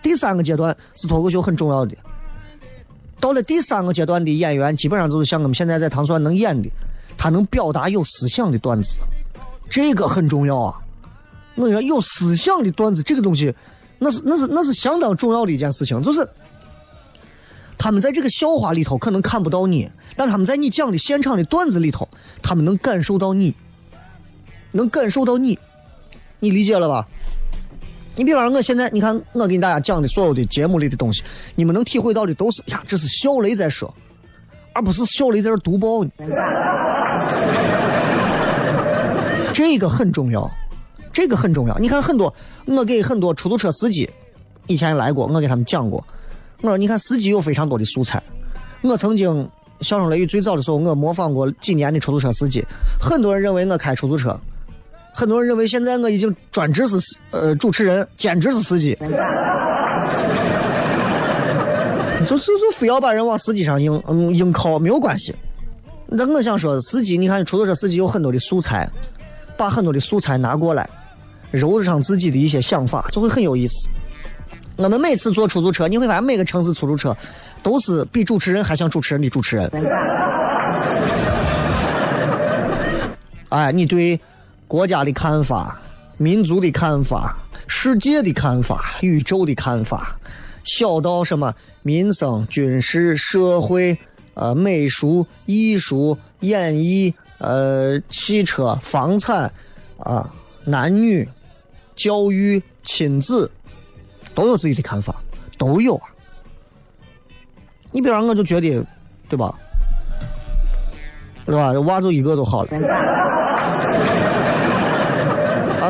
[0.03, 1.97] 第三个阶段是脱口秀很重要的。
[3.21, 6.69] 到了第三个阶段的演员，基本上就是像我们现在在唐蒜能演的，
[7.17, 8.97] 他能表达有思想的段子，
[9.69, 10.81] 这个很重要啊。
[11.55, 13.55] 我跟你说有思想的段子，这个东西，
[13.99, 16.03] 那是那是那是相当重要的一件事情。
[16.03, 16.27] 就是
[17.77, 22.09] 他们在这个笑话里头可能看不到你，但他们在你讲的现场的段子里头，
[22.43, 23.55] 他们能感受到你，
[24.73, 25.59] 能感受到你。
[26.43, 27.07] 你理解了吧？
[28.17, 31.23] 你比方说，我现在你看，我给大家讲的所有的节目里的东西，
[31.55, 33.95] 你们能体会到的都是呀，这是小雷在说，
[34.75, 36.05] 而不是小雷在这读报。
[39.53, 40.51] 这个很重要，
[41.13, 41.79] 这个很重要。
[41.79, 42.35] 你看，很多
[42.67, 44.09] 我给很多出租车司机
[44.67, 46.05] 以前来过，我给他们讲过。
[46.61, 48.23] 我说，你看，司机有非常多的素材。
[48.83, 49.49] 我曾经
[49.81, 52.65] 笑声雷雨最早的时候，我模仿过几年的出租车司机，
[53.01, 54.39] 很多人认为我开出租车。
[55.13, 56.97] 很多人认为现在我已经专职是
[57.31, 58.97] 呃主持人，兼职是司机，
[62.25, 65.35] 就就就非要把人往司机上硬嗯硬靠，没有关系。
[66.07, 68.89] 那我想说，司机，你看出租车司机有很多的素材，
[69.57, 70.89] 把很多的素材拿过来，
[71.51, 73.89] 揉上自己的一些想法，就会很有意思。
[74.77, 77.17] 我们每次坐出租车，你会发现每个城市出租车
[77.63, 79.71] 都是比主持人还像主持人的主持人。
[83.51, 84.19] 哎，你对。
[84.71, 85.81] 国家的看法、
[86.17, 90.17] 民族的看法、世界的看法、宇宙的看法，
[90.63, 91.53] 小到什么
[91.83, 93.99] 民生、军事、社会、
[94.35, 99.53] 呃美术、艺术、演艺、呃汽车、房产，
[99.99, 100.33] 啊
[100.65, 101.29] 男女、
[101.97, 103.51] 教育、亲子，
[104.37, 105.21] 都有自己的看法，
[105.59, 106.07] 都有啊。
[107.91, 108.87] 你比方我就觉得，
[109.29, 109.53] 对吧？
[111.45, 111.73] 对吧？
[111.81, 112.71] 娃就一个就好了。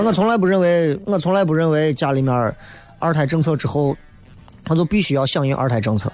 [0.03, 2.55] 我从来不认为，我从来不认为家里面
[2.99, 3.97] 二胎政策之后，
[4.69, 6.11] 我就必须要响应二胎政策，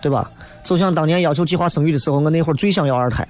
[0.00, 0.30] 对吧？
[0.62, 3.26] 就像当年要求计划生育的时候，我那会儿最想要二胎，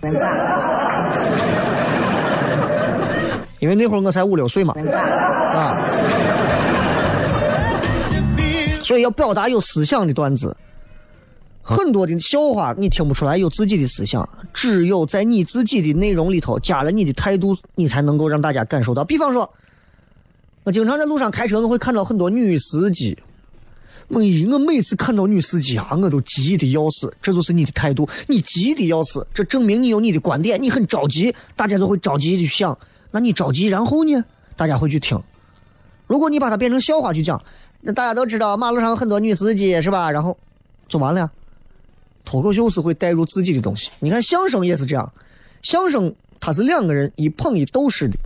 [3.61, 4.74] 因为那会儿我才五六岁嘛，
[5.54, 5.78] 啊，
[8.83, 10.56] 所以要表达有思想的段子，
[11.62, 19.05] 很多的笑话你听不出来有自己的思想，只有在你自己的内容里头加了你的态度，你才能够让大家感受到。
[19.05, 19.49] 比方说，
[20.64, 23.16] 我经常在路上开车，我会看到很多女司机。
[24.09, 27.14] 我一我每次看到女司机啊，我都急得要死。
[27.23, 32.77] 这就是你的态度，你急得要死，这证明你有你的观点，你很着急，大家就会着急的去想。
[33.12, 34.25] 那你着急，然后呢，
[34.57, 35.23] 大家会去听。
[36.09, 37.40] 如果你把它变成笑话去讲，
[37.83, 40.11] 那大家都知道马路上有很多女司机是吧？
[40.11, 40.37] 然后
[40.88, 41.31] 就完了。
[42.31, 45.12] 脱口秀是会带入自己的东西，你看相声也是这样，
[45.62, 48.16] 相声它是两个人一捧一逗式的，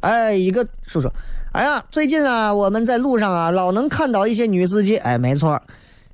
[0.00, 1.08] 哎，一个说说。
[1.52, 4.96] 哎呀，最近啊，我们在路上啊，老能看到一些女司机。
[4.96, 5.62] 哎，没错，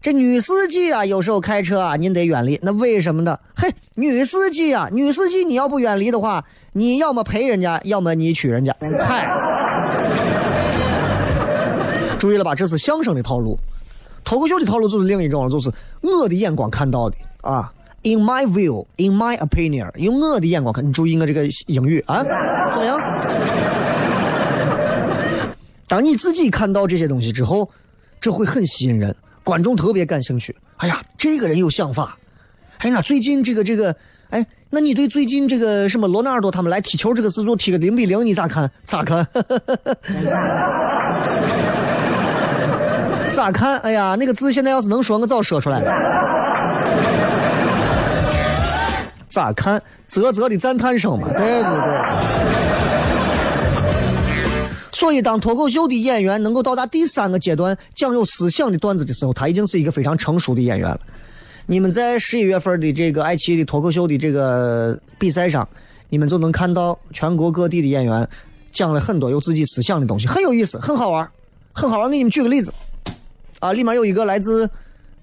[0.02, 2.58] 这女司机啊，有时候开车啊，您得远离。
[2.60, 3.38] 那为什么呢？
[3.56, 8.76] 嘿，女司机啊，女司机，你要不远离的话，你要么陪人家，要么你娶人家。
[9.00, 9.26] 嗨，
[12.18, 12.54] 注意了吧？
[12.54, 13.56] 这是相声的套路，
[14.22, 17.72] 脱口秀的套路就是另一种，就是我的眼光看到的啊。
[18.02, 22.22] In my view, in my opinion，用我的眼光看，你注意我这个英语啊，
[22.72, 23.00] 怎么样？
[25.88, 27.68] 当你自己看到这些东西之后，
[28.20, 30.54] 这会很吸引人，观众特别感兴趣。
[30.76, 32.16] 哎呀，这个人有想法。
[32.78, 33.96] 哎，那最近这个这个，
[34.30, 38.70] 哎，那你对最近这个什么罗纳尔多他们来踢球这个事，就踢个零比零，你咋看？
[38.86, 39.26] 咋看？
[43.32, 43.76] 咋看？
[43.78, 47.27] 哎呀，那个字现在要是能说，我早说出来了。
[49.28, 49.82] 咋看？
[50.08, 51.98] 啧啧的赞叹声嘛， 对不对？
[54.92, 60.98] 所以，当脱口秀的演员能够到达第三个阶段，讲有思想的段子的时候，他已经是一个非常成熟的演员了。
[61.66, 65.68] 你们在十一月份的这个爱奇艺的脱口秀的这个比赛上，
[66.08, 68.28] 你们就能看到全国各地的演员
[68.72, 71.30] 讲了很多有自己思想的东西，很有意思，很好玩，
[71.72, 72.10] 很好玩。
[72.10, 72.72] 给你们举个例子，
[73.60, 74.68] 啊，里面有一个来自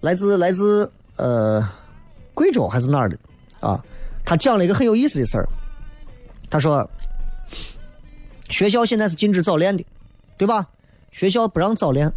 [0.01, 1.67] 来自来自呃
[2.33, 3.17] 贵州还是哪儿的
[3.59, 3.83] 啊，
[4.25, 5.47] 他讲了一个很有意思的事儿，
[6.49, 6.87] 他说。
[8.47, 9.83] 学校现在是禁止早恋的，
[10.37, 10.67] 对吧？
[11.09, 12.13] 学校不让早恋，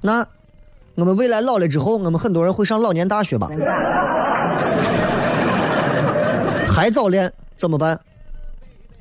[0.00, 0.26] 那
[0.94, 3.46] 我们未来老了之后，我们很多人会上老年大学吧？
[6.66, 8.00] 还早恋怎么办？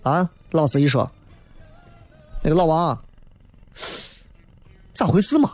[0.03, 1.09] 啊，老师一说，
[2.43, 3.01] 那个老王，
[4.93, 5.53] 咋回事嘛？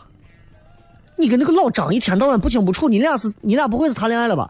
[1.16, 4.50] 你跟那个老张一天到晚不清不楚，你俩是你俩不会是谈恋爱了吧？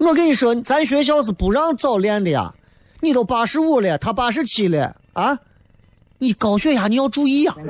[0.00, 2.52] 我跟你说，咱学校是不让早恋的呀。
[3.00, 5.38] 你都八十五了，他八十七了啊！
[6.18, 7.54] 你高血压你要注意呀。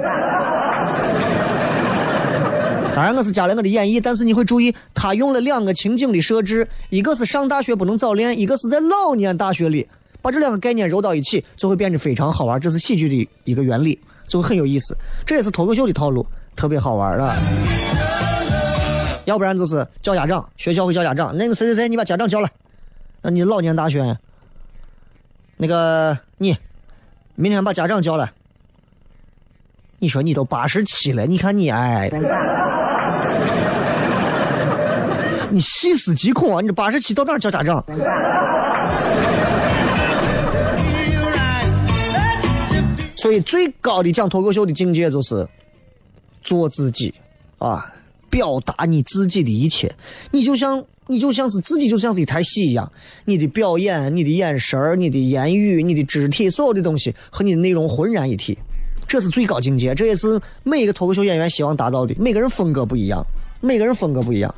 [2.94, 9.88] 当然我是加了我的演绎，但是你会注意，他用了两个情景的设置，一个是上大学不能早恋，一个是在老年大学里，
[10.22, 12.60] 把这两个概念揉到一起，就会变得非常好玩。
[12.60, 14.96] 这是喜剧的一个原理，就很有意思。
[15.24, 17.36] 这也是脱口秀的套路，特别好玩了。
[19.30, 21.36] 要不然就是叫家长，学校会叫家长。
[21.36, 22.50] 那个谁谁谁，你把家长叫来。
[23.22, 24.18] 那你老年大学，
[25.56, 26.56] 那个你，
[27.36, 28.28] 明天把家长叫来。
[30.00, 32.10] 你说你都八十七了，你看你哎，
[35.48, 36.60] 你细思极恐啊！
[36.60, 37.84] 你这八十七到哪叫家长？
[43.14, 45.46] 所以最高的讲脱口秀的境界就是
[46.42, 47.14] 做自己
[47.58, 47.94] 啊。
[48.30, 49.92] 表达你自己的一切，
[50.30, 52.90] 你就像你就像是自己就像是一台戏一样，
[53.24, 58.56] 你的表演、你的眼神你的言语、你的肢体，所有的东西和你的内容浑然一体，
[59.08, 62.14] 这是最高境界，这也是每一个脱口秀演员希望达到的。
[62.16, 63.26] 每个人风格不一样，
[63.60, 64.54] 每个人风格不一样。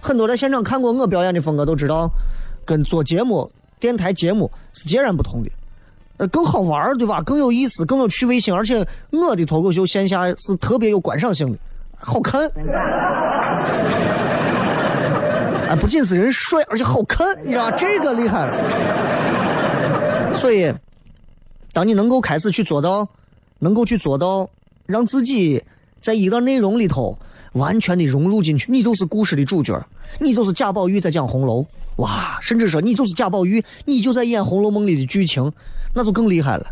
[0.00, 2.08] 很多在现场看过我表演的风格都知道，
[2.64, 5.50] 跟做节目、电台节目是截然不同的，
[6.18, 7.20] 呃，更好玩对吧？
[7.22, 11.58] 更有意思，更有趣味性，而且我的脱口秀线下是特别有观赏性的。
[11.98, 12.46] 好看，
[15.68, 20.32] 啊，不仅是人帅，而且好看，你知道这个厉害了。
[20.32, 20.72] 所以，
[21.72, 23.08] 当你能够开始去做到，
[23.58, 24.48] 能够去做到，
[24.84, 25.64] 让自己
[26.00, 27.18] 在一个内容里头
[27.54, 29.84] 完全的融入进去，你就是故事的主角，
[30.20, 31.66] 你就是贾宝玉在讲红楼，
[31.96, 35.50] 哇，甚至说你就是贾宝玉，你就在演《红楼梦》里的剧情，
[35.94, 36.66] 那就更厉害了。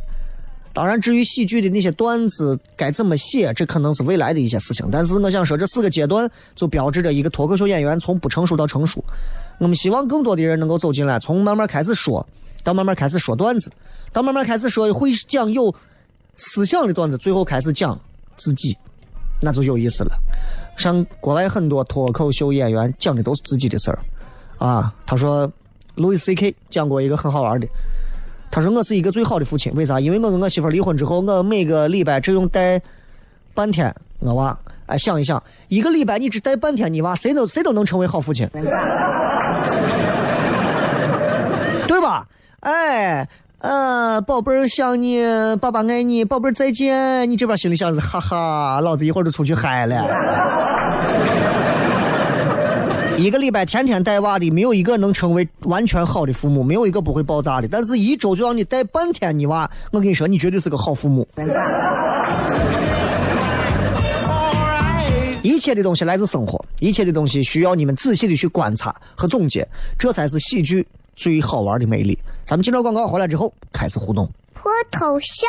[0.75, 4.89] 当然，至于喜剧的那些段子该怎么写，这可能是未来的一些事情。
[4.91, 9.03] 但是我想说，这四个阶段就标志着一个脱口秀演员从不成熟到成熟。
[9.59, 12.27] 我们希望更多的人能够走进来，从慢慢开始说，
[12.64, 13.70] 到慢慢开始说段子，
[14.12, 15.72] 到慢慢开始说会讲有
[16.35, 17.97] 思想的段子，最后开始讲
[18.37, 18.77] 自己，
[19.41, 20.11] 那就有意思了。
[20.77, 23.99] 像国外很多脱口秀演员讲的都是自己的事儿
[24.59, 24.93] 啊。
[25.07, 25.49] 他说，
[25.95, 27.68] 路易 C K 讲过一个很好玩的。
[28.55, 29.99] 他说我是一个最好的父亲，为啥？
[29.99, 32.81] 因为我跟我媳妇离婚之后，我每个礼拜只用带
[33.53, 38.49] 半天我娃，哎，想一想，一个礼拜你只带半天你娃，谁都谁都能成为好父亲，
[41.89, 42.29] 对吧？
[42.61, 43.29] 哎，
[43.59, 45.21] 呃，宝贝儿想你，
[45.61, 47.29] 爸爸爱你，宝贝儿再见。
[47.29, 49.97] 你这边心里想是，哈哈，老子一会儿就出去嗨了。
[53.17, 57.69] 一个礼拜天天带娃的，没有一个能成为完全好的父母，没有一个不会爆炸的。
[57.69, 61.27] 但是，一周就让你带半天你娃，我跟你说，你绝对是个好父母。
[65.43, 69.67] 一切的东西来自生活，一切的东西需要你们仔细的去观察和总结，
[69.99, 72.19] 这才是喜剧最好玩的魅力。
[72.45, 74.29] 咱们进到广告回来之后，开始互动。
[74.55, 75.49] 脱头像？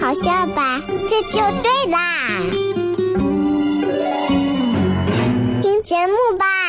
[0.00, 0.80] 好笑吧？
[1.10, 2.40] 这就对啦。
[5.60, 6.59] 听节目吧。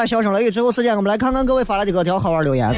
[0.00, 0.50] 欢迎各位继续回来，笑声雷雨。
[0.50, 2.74] 最后时间，我们来看看各位发来的各条好玩留言。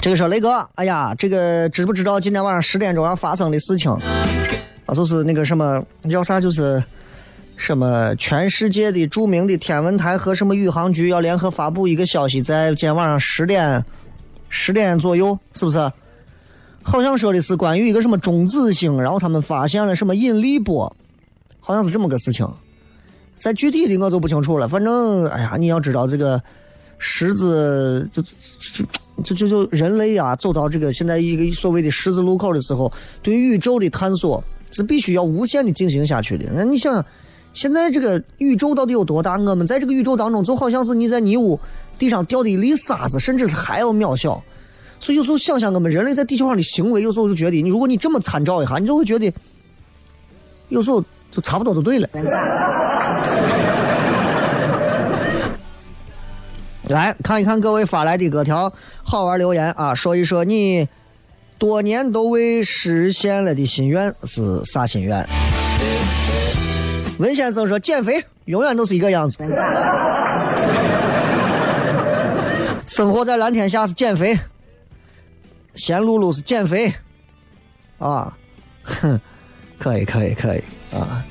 [0.00, 3.92] 这个说雷哥，哎呀，这个知不知道今天晚上十点钟要发生的事情？
[3.92, 5.80] 啊，就是那个什么
[6.10, 6.40] 叫啥？
[6.40, 6.82] 就是
[7.56, 13.84] 什么全世界的著名的天文台和什么宇航局要联合发布一个消息，在今天晚上十点
[14.48, 15.78] 十点左右，是不是？
[16.82, 20.96] 好像说的是关于一个什么中子星，然后他们发现了什么引力波，
[21.60, 22.48] 好像是这么个事情。
[23.38, 26.42] 在具体的我就不清楚了，反正哎呀，你要知道这个
[26.98, 28.22] 十字就
[29.22, 36.46] 就就就人类啊，走到这个现在一个所谓的十字路口的时候，对宇宙的探索是必须要无限的进行下去的。
[36.54, 37.04] 那你想，
[37.52, 39.36] 现在这个宇宙到底有多大？
[39.38, 41.58] 我们在这个宇宙当中，就好像是你在泥污
[41.98, 44.42] 地上掉的一粒沙子，甚至是还要渺小。
[45.00, 49.32] 所以有时候想想我们人类在地球上的行为，有时候就觉得，你如果你这么参照一下，你就会觉得，
[50.68, 52.08] 有时候就差不多就对了。
[56.88, 58.72] 来看一看各位发来的各条
[59.02, 60.88] 好玩留言啊，说一说你
[61.58, 65.28] 多年都未实现了的心愿是啥心愿？
[67.18, 69.38] 文先生说减肥永远都是一个样子，
[72.86, 74.38] 生活在蓝天下是减肥，
[75.74, 76.94] 咸露露是减肥，
[77.98, 78.34] 啊，
[78.82, 79.20] 哼，
[79.78, 80.62] 可以可以可以
[80.92, 81.24] 啊，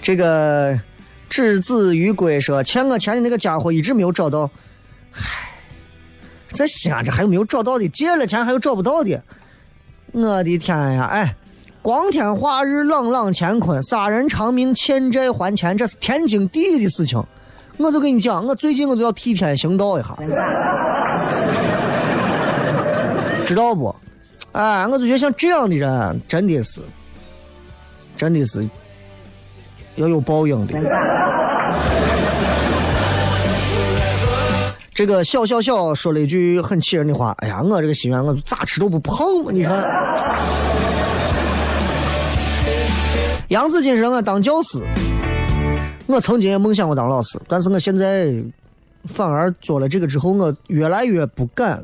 [0.00, 0.80] 这个
[1.28, 4.50] 只子于归说欠我钱的那个家伙一直没有找到。
[5.12, 5.20] 唉，
[6.52, 7.88] 在西安这还有没有找到的？
[7.88, 9.22] 借了钱还有找不到的？
[10.12, 11.04] 我的天呀！
[11.04, 11.36] 哎，
[11.82, 17.22] 光天化日，朗朗乾坤，杀人偿命，欠债还钱，这是天经地义的事情。
[17.76, 20.16] 我就跟你讲，我最近我就要替天行道一下，
[23.46, 23.94] 知道不？
[24.52, 26.80] 哎，我就觉得像这样的人，真的是，
[28.20, 28.68] 真的是
[29.96, 30.74] 要有报应的。
[34.92, 39.72] 这个小小小说了一句很气人的话：“哎呀，我这个心愿我咋吃都不胖，你看。
[43.48, 44.84] ”杨子金说：“我当教师，
[46.06, 48.34] 我曾经也梦想过当老师，但是我现在
[49.14, 51.82] 反而做了这个之后，我越来越不敢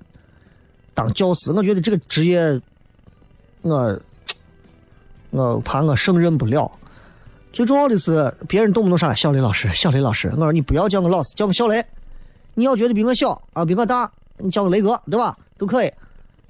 [0.93, 1.51] 当教师。
[1.53, 2.61] 我觉得这个职业，
[3.63, 3.99] 我
[5.37, 6.71] 我怕我胜任不了。
[7.53, 11.85] 最重要的是，别人动不动上来小雷老师，小雷老师，我说你不要叫我老师，叫我小雷。
[12.55, 15.37] 你要觉得比我小啊，比我大，你叫我雷哥，对吧？
[15.59, 15.93] 都可以。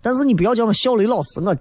[0.00, 1.40] 但是你不要叫我小雷老师。
[1.40, 1.56] 我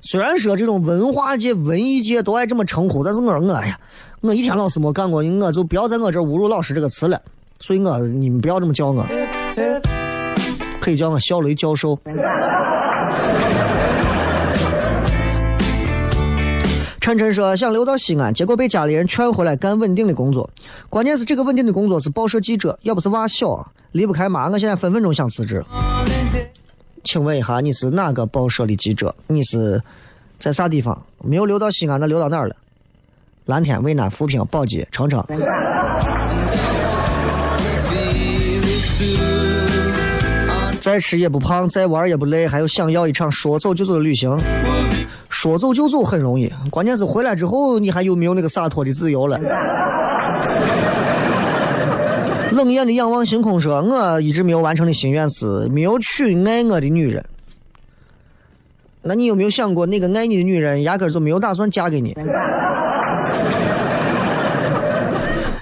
[0.00, 3.78] 虽然说这种文化界、文艺界都爱这么称呼，但是我说我哎呀，
[4.20, 7.20] 我一天老师没干过，我就不要在我这侮辱老师这个词了。
[7.60, 9.06] 所以我你们不要这么叫我，
[10.80, 11.98] 可以叫我小雷教授。
[17.02, 20.48] 晨晨说想留到西安，结果被家里人劝回来干稳定的工作。
[20.88, 25.64] 关键是这个稳定的工作是报社记者，要不是娃小，离不开妈，我现在分分钟想辞职。
[27.02, 29.12] 请问一下，你是哪个报社的记者？
[29.26, 29.82] 你是
[30.38, 30.96] 在啥地方？
[31.24, 32.54] 没有留到西安，那留到哪儿了？
[33.46, 35.20] 蓝天、渭南、扶贫、宝鸡、澄澄。
[35.22, 35.40] feel
[38.62, 40.78] it too.
[40.80, 44.38] 再吃也不胖，再玩也不累，还有想要一场说走就走的旅行。
[45.32, 49.40] 说走就走很容易，关键是回来之后你还有没有那个洒脱的自由了？
[52.52, 57.24] 冷眼的仰望星空说：“我一直没有完成的心愿是没有娶爱我的女人。
[59.00, 62.14] 那你有没有想过，那个爱你的女人压根就没有打算嫁给你？”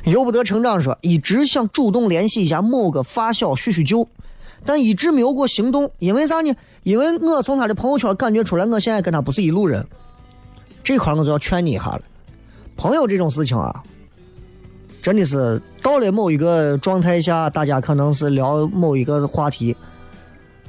[0.05, 4.09] 由不得成长说，一直想主动联系一下某个发小叙叙旧，
[4.65, 5.91] 但一直没有过行动。
[5.99, 6.55] 因为啥呢？
[6.83, 9.87] 因为我从他的朋友圈感觉出来，我现在跟他不是一路人。
[10.83, 12.03] 这块我就要劝你一下了，
[12.77, 13.83] 朋友这种事情啊，
[15.03, 19.77] 真的是到了某一个状态下，大家可能是聊某一个话题，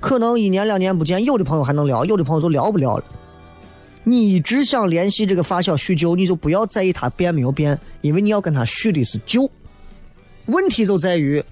[0.01, 3.05] 可能一年两年不见，有的朋友还能聊，有的朋友就聊不了了。
[4.03, 9.49] 你一直想联系这个发小叙旧，你就不要在意他变没有变，因为你要跟他叙的是旧。
[10.47, 11.43] 问题就在于，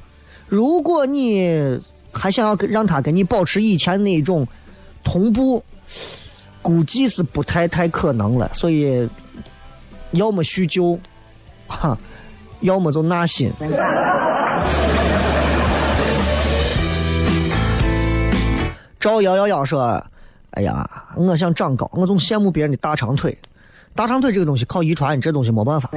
[0.47, 1.79] 如果你
[2.11, 4.47] 还想要跟让他跟你保持以前那种
[5.03, 5.63] 同步，
[6.61, 8.49] 估计是不太太可能了。
[8.53, 9.07] 所以，
[10.11, 10.99] 要么叙旧，
[11.67, 11.97] 哈，
[12.61, 13.51] 要么就纳新。
[18.99, 20.03] 赵幺幺幺说
[20.51, 23.37] ：“哎呀，我想长高，我总羡慕别人的大长腿。
[23.95, 25.89] 大长腿这个东西靠遗传，这东西没办法。”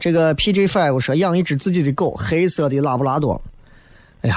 [0.00, 3.40] 这个 PJ Five 说养一只自己的狗，黑色的拉布拉多。
[4.22, 4.36] 哎呀，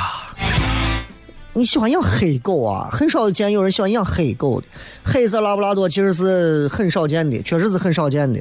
[1.53, 2.89] 你喜欢养黑狗啊？
[2.91, 4.67] 很少见有人喜欢养黑狗的。
[5.03, 8.39] 黑色拉布拉多其实是很少见的，确实是很少见的。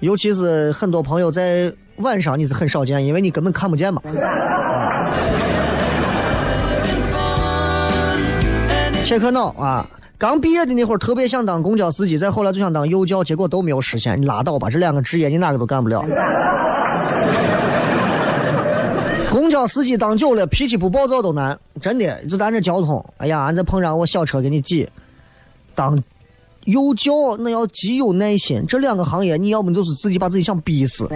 [0.00, 4.00] 尤其是很多朋友在晚上你是很少见，因为你根本看不见嘛。
[9.04, 9.88] 切克闹啊！
[10.20, 14.20] 刚毕业的那会儿特别想当公交司机，再后来就想当幼教，结果都没有实现。
[14.20, 16.04] 你拉倒吧，这两个职业你哪个都干不了。
[19.32, 22.22] 公交司机当久了，脾气不暴躁都难，真的。
[22.26, 24.86] 就咱这交通，哎呀，俺再碰上我小车给你挤。
[25.74, 25.98] 当
[26.66, 31.08] 幼教那要极有耐心，这两个行业你要么就是自己把自己想逼死。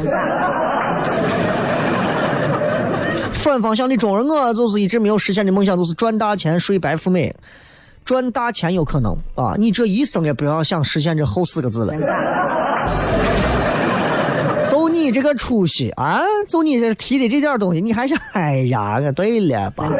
[3.32, 7.30] 反方向的中人，我就是一直没有实现的梦想，就是赚大钱、睡白富美。
[8.04, 11.94] 赚大钱有可能啊，你这一生也不要想实现这后四个字了。
[14.70, 19.90] 就 你这个出息啊，就你这提的这点东西，你还想，哎呀，我对了吧？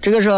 [0.00, 0.30] 这个是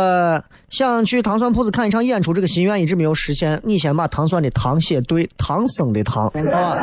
[0.70, 3.60] 想去糖蒜铺子看一场演出，这个心愿一直没有实现。
[3.62, 6.78] 你先把糖蒜的糖写对，唐僧的唐，好吧？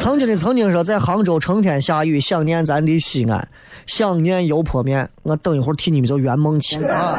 [0.00, 3.46] 曾经的曾经说，在杭州成天下雨，想念咱的西安，
[3.86, 5.10] 想念油泼面。
[5.24, 7.18] 我等一会儿替你们就圆梦去啊！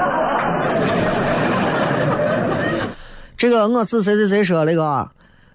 [3.37, 4.83] 这个我是谁谁谁说那个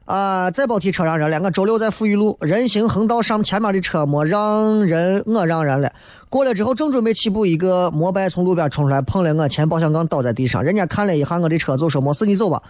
[0.05, 0.53] 啊？
[0.53, 1.41] 再别提车让人了。
[1.43, 5.91] 我周六在富裕路人行横道上前面的车没让人，我让人了。
[6.31, 10.63] 过了之后，正准备起步，一个摩拜从路边冲出来，碰了我前保险杠倒在地上。
[10.63, 12.63] 人家看了一下我的车，就说没事，你走吧。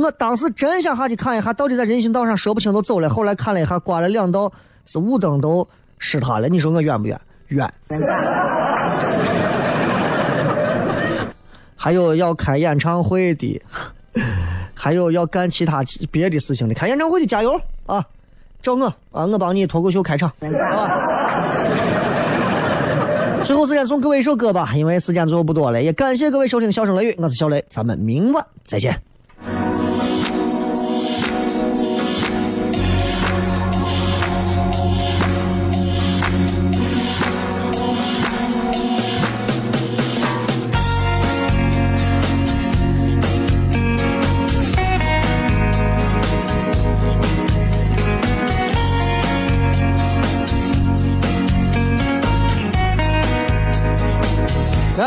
[0.00, 3.08] 我当时真想下去看一下，到底在人行道上说不清都走了。
[3.10, 4.50] 后来看了一下，刮了两道，
[4.86, 6.48] 是雾灯都湿塌了。
[6.48, 7.20] 你说我冤不冤？
[7.48, 7.72] 冤。
[11.76, 13.60] 还有要开演唱会的，
[14.74, 16.74] 还有要干其他别的事情的。
[16.74, 18.04] 开演唱会的加油啊！
[18.62, 21.50] 找我啊，我帮你脱口秀开场啊！
[23.42, 28.94] 最后时间送各位一首歌吧，因为时间最后不多了，也感谢各位收听《笑声雷雨》，我是小雷，咱们明晚再见。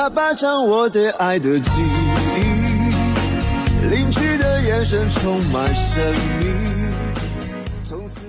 [0.09, 1.69] 霸占我对爱的记
[2.37, 6.45] 忆，邻居的眼神充满神秘，
[7.83, 8.22] 从此。